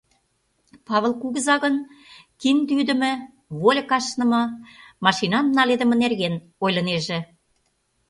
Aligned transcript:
Павыл 0.87 1.13
кугыза 1.21 1.55
гын 1.63 1.75
кинде 2.39 2.71
ӱдымӧ, 2.81 3.13
вольык 3.59 3.89
ашныме, 3.97 4.41
машинам 5.05 5.45
наледыме 5.57 5.95
нерген 6.03 6.33
ойлынеже. 6.63 7.19